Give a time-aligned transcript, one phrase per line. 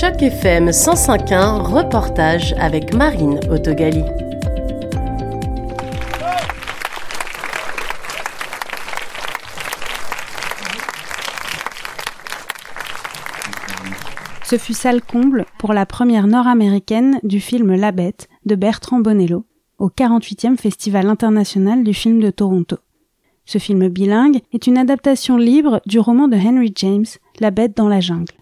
[0.00, 4.02] Choc FM 105.1, reportage avec Marine Autogali.
[14.42, 19.44] Ce fut salle comble pour la première nord-américaine du film La Bête de Bertrand Bonello
[19.78, 22.78] au 48e Festival international du film de Toronto.
[23.44, 27.04] Ce film bilingue est une adaptation libre du roman de Henry James,
[27.38, 28.32] La bête dans la jungle.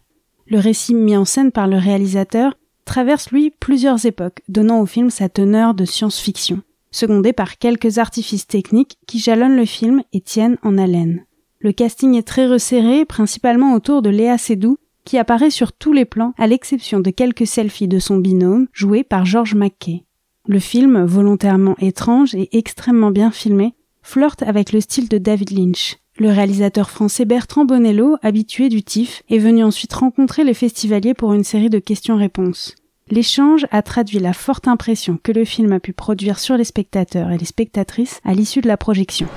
[0.51, 5.11] Le récit mis en scène par le réalisateur traverse lui plusieurs époques, donnant au film
[5.11, 10.57] sa teneur de science-fiction, secondé par quelques artifices techniques qui jalonnent le film et tiennent
[10.63, 11.25] en haleine.
[11.61, 16.05] Le casting est très resserré, principalement autour de Léa Seydoux, qui apparaît sur tous les
[16.07, 20.05] plans, à l'exception de quelques selfies de son binôme, joué par George McKay.
[20.47, 25.99] Le film, volontairement étrange et extrêmement bien filmé, flirte avec le style de David Lynch.
[26.21, 31.33] Le réalisateur français Bertrand Bonello, habitué du TIFF, est venu ensuite rencontrer les festivaliers pour
[31.33, 32.75] une série de questions-réponses.
[33.09, 37.31] L'échange a traduit la forte impression que le film a pu produire sur les spectateurs
[37.31, 39.29] et les spectatrices à l'issue de la projection.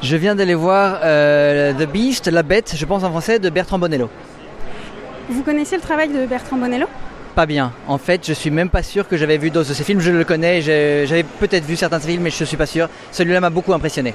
[0.00, 3.80] Je viens d'aller voir euh, The Beast, La Bête, je pense en français, de Bertrand
[3.80, 4.08] Bonello.
[5.28, 6.86] Vous connaissez le travail de Bertrand Bonello?
[7.34, 7.72] Pas bien.
[7.88, 9.98] En fait, je suis même pas sûr que j'avais vu d'autres de ses films.
[9.98, 12.88] Je le connais, j'avais peut-être vu certains de ses films, mais je suis pas sûr.
[13.10, 14.14] Celui-là m'a beaucoup impressionné.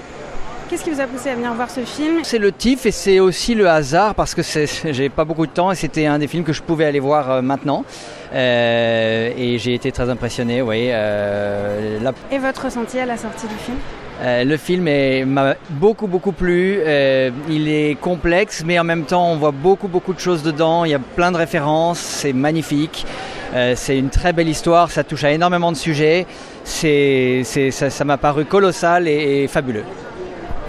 [0.69, 2.21] Qu'est-ce qui vous a poussé à venir voir ce film?
[2.23, 4.41] C'est le tif et c'est aussi le hasard parce que
[4.91, 7.29] j'ai pas beaucoup de temps et c'était un des films que je pouvais aller voir
[7.29, 7.85] euh, maintenant.
[8.33, 10.87] Euh, et j'ai été très impressionné, oui.
[10.89, 11.99] Euh,
[12.31, 13.77] et votre ressenti à la sortie du film?
[14.21, 14.87] Euh, le film
[15.25, 16.77] m'a beaucoup beaucoup plu.
[16.79, 20.85] Euh, il est complexe, mais en même temps on voit beaucoup beaucoup de choses dedans.
[20.85, 23.05] Il y a plein de références, c'est magnifique.
[23.53, 26.25] Euh, c'est une très belle histoire, ça touche à énormément de sujets.
[26.63, 29.83] C'est, ça m'a paru colossal et fabuleux.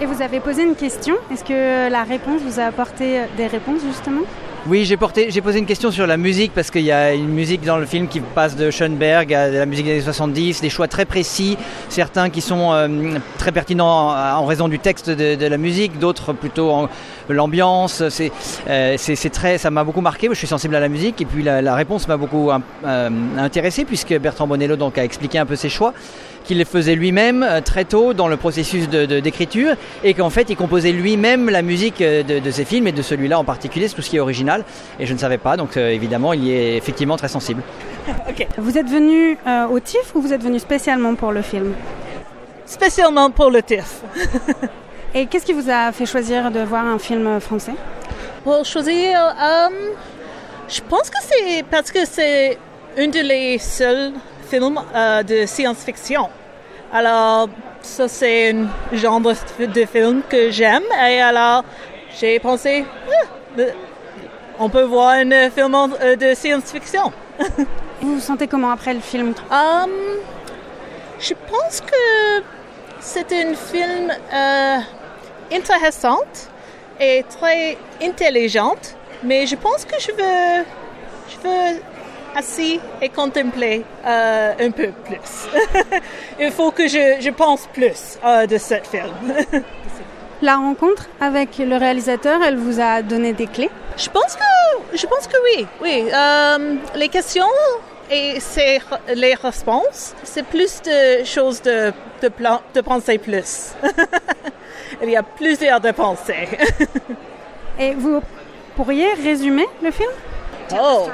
[0.01, 1.15] Et vous avez posé une question.
[1.31, 4.21] Est-ce que la réponse vous a apporté des réponses justement?
[4.67, 7.77] Oui, j'ai posé une question sur la musique parce qu'il y a une musique dans
[7.77, 11.05] le film qui passe de Schoenberg à la musique des années 70, des choix très
[11.05, 11.55] précis,
[11.87, 16.71] certains qui sont euh, très pertinents en, raison du texte de, la musique, d'autres plutôt
[16.71, 16.89] en
[17.29, 18.01] l'ambiance.
[18.01, 20.27] Euh, c'est très, ça m'a beaucoup marqué.
[20.29, 24.17] Je suis sensible à la musique et puis la, réponse m'a beaucoup euh, intéressé puisque
[24.17, 25.93] Bertrand Bonello a expliqué un peu ses choix
[26.45, 30.49] qu'il les faisait lui-même euh, très tôt dans le processus d'écriture de, et qu'en fait
[30.49, 33.95] il composait lui-même la musique euh, de, ses films et de celui-là en particulier, c'est
[33.95, 34.63] tout ce qui est original
[34.99, 37.61] et je ne savais pas donc euh, évidemment il y est effectivement très sensible.
[38.57, 39.37] Vous êtes venu
[39.71, 41.73] au TIFF ou vous êtes venu spécialement pour le film?
[42.65, 44.03] Spécialement pour le TIFF.
[45.15, 47.73] et qu'est-ce qui vous a fait choisir de voir un film français?
[48.43, 49.33] Pour choisir,
[50.67, 52.57] je pense que c'est parce que c'est
[52.97, 54.13] une des seuls
[54.45, 56.29] film euh, de science-fiction.
[56.93, 57.49] Alors,
[57.81, 61.63] ça c'est un genre de, film que j'aime et alors
[62.19, 63.61] j'ai pensé, ah,
[64.59, 67.11] on peut voir un film euh, de science-fiction.
[68.01, 69.33] vous vous sentez comment après le film?
[69.51, 69.91] Um,
[71.19, 72.43] Je pense que
[72.99, 74.77] c'est un film euh,
[75.51, 76.23] intéressant
[76.99, 78.75] et très intelligent,
[79.23, 80.65] mais je pense que je veux,
[81.29, 81.81] je veux
[82.35, 85.47] assis et contempler euh, un peu plus.
[86.39, 89.63] Il faut que je, je pense plus euh, de ce film.
[90.41, 93.69] La rencontre avec le réalisateur, elle vous a donné des clés?
[93.97, 95.65] Je pense que, je pense que oui.
[95.81, 96.05] oui.
[96.13, 97.45] Euh, les questions
[98.11, 98.37] et
[99.15, 101.91] les réponses, c'est plus de choses de,
[102.21, 103.73] de, plan, de penser plus.
[105.01, 106.47] Il y a plusieurs de pensées.
[107.79, 108.21] et vous
[108.75, 110.11] pourriez résumer le film?
[110.73, 111.07] Oh,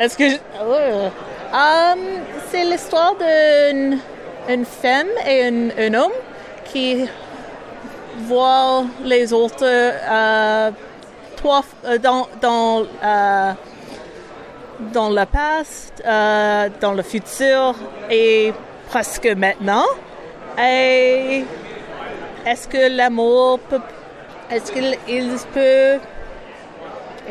[0.00, 1.10] est-ce que oh.
[1.52, 1.98] um,
[2.50, 6.12] c'est l'histoire d'une femme et un, homme
[6.64, 7.06] qui
[8.20, 10.70] voient les autres euh,
[11.36, 13.52] trois, euh, dans dans euh,
[14.92, 15.92] dans le passé,
[16.80, 17.74] dans le futur
[18.10, 18.52] et
[18.88, 19.86] presque maintenant.
[20.58, 21.44] Et
[22.46, 23.80] est-ce que l'amour peut,
[24.50, 24.96] est-ce qu'il
[25.52, 25.98] peut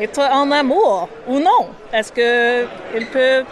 [0.00, 1.68] être en amour ou non.
[1.92, 2.66] Est-ce que
[2.96, 3.44] il peut...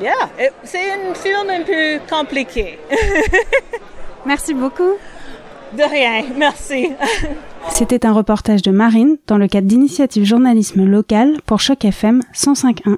[0.00, 0.28] Yeah,
[0.64, 2.78] c'est un film un peu compliqué.
[4.26, 4.94] Merci beaucoup.
[5.76, 6.92] De rien, merci.
[7.70, 12.90] C'était un reportage de Marine dans le cadre d'initiative journalisme local pour Choc FM 105.1.